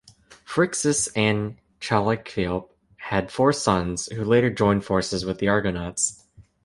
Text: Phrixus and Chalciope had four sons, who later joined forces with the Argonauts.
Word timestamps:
Phrixus 0.43 1.09
and 1.15 1.57
Chalciope 1.79 2.71
had 2.95 3.29
four 3.31 3.53
sons, 3.53 4.07
who 4.07 4.25
later 4.25 4.49
joined 4.49 4.83
forces 4.83 5.25
with 5.25 5.37
the 5.37 5.49
Argonauts. 5.49 6.25